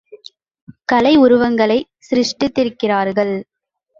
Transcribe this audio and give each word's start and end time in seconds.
கலை 0.85 1.11
உருவங்களை 1.17 1.77
சிருஷ்டித்திருக்கிறார்கள். 2.09 3.33